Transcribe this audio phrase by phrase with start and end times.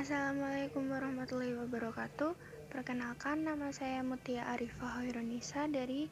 [0.00, 2.32] Assalamualaikum warahmatullahi wabarakatuh.
[2.72, 6.08] Perkenalkan nama saya Mutia Arifah Hoironisa dari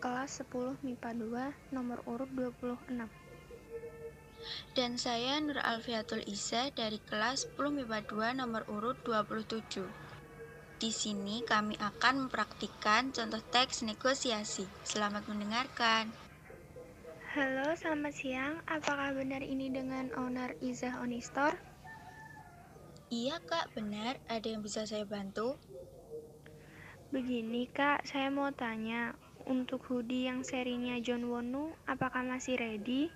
[0.00, 3.04] kelas 10 MIPA 2 nomor urut 26.
[4.72, 8.00] Dan saya Nur Alfiatul Isa dari kelas 10 MIPA
[8.32, 9.84] 2 nomor urut 27.
[10.80, 14.64] Di sini kami akan mempraktikkan contoh teks negosiasi.
[14.88, 16.08] Selamat mendengarkan.
[17.36, 18.64] Halo, selamat siang.
[18.64, 21.71] Apakah benar ini dengan owner Izah Onistor?
[23.12, 24.16] Iya kak, benar.
[24.24, 25.60] Ada yang bisa saya bantu?
[27.12, 29.12] Begini kak, saya mau tanya,
[29.44, 33.12] untuk hoodie yang serinya John Wonu, apakah masih ready?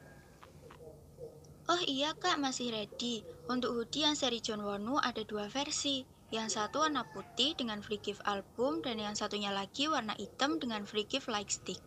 [1.73, 3.25] Oh iya kak, masih ready.
[3.49, 6.05] Untuk hoodie yang seri John Wonu ada dua versi.
[6.29, 10.85] Yang satu warna putih dengan free gift album dan yang satunya lagi warna hitam dengan
[10.85, 11.81] free gift light stick.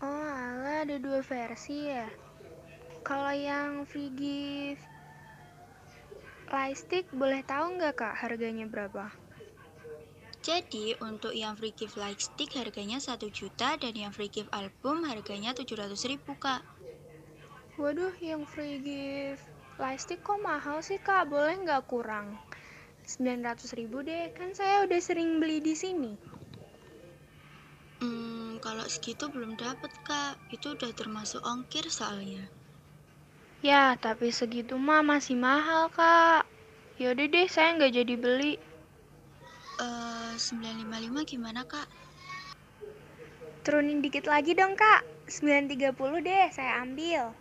[0.00, 2.08] Oh ala ada dua versi ya.
[3.04, 4.97] Kalau yang free gift
[6.52, 9.12] light stick boleh tahu nggak kak harganya berapa?
[10.40, 15.04] Jadi untuk yang free gift light stick harganya 1 juta dan yang free gift album
[15.04, 16.64] harganya 700 ribu kak.
[17.76, 19.44] Waduh yang free gift
[19.76, 21.28] light stick kok mahal sih kak?
[21.28, 22.40] Boleh nggak kurang?
[23.08, 26.12] 900 ribu deh, kan saya udah sering beli di sini.
[28.04, 32.52] Hmm, kalau segitu belum dapat kak, itu udah termasuk ongkir soalnya.
[33.58, 36.46] Ya, tapi segitu mah masih mahal kak.
[37.02, 38.54] Yaudah deh, saya nggak jadi beli.
[39.82, 41.90] Eh, 955 gimana kak?
[43.66, 45.02] Turunin dikit lagi dong kak.
[45.26, 47.34] 930 deh, saya ambil.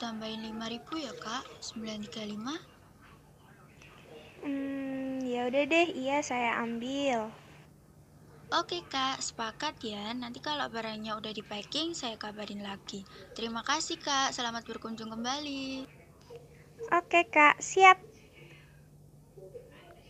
[0.00, 2.56] Tambahin 5000 ya kak, 935.
[4.44, 7.28] Hmm, ya udah deh, iya saya ambil.
[8.54, 10.14] Oke kak, sepakat ya.
[10.14, 13.02] Nanti kalau barangnya udah di packing, saya kabarin lagi.
[13.34, 15.82] Terima kasih kak, selamat berkunjung kembali.
[16.94, 18.05] Oke kak, siap.